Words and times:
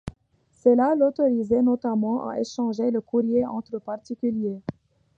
Cela 0.53 0.95
l'autorisait 0.95 1.61
notamment 1.61 2.27
à 2.27 2.39
échanger 2.41 2.89
les 2.89 2.99
courriers 3.03 3.45
entre 3.45 3.77
particuliers. 3.77 4.63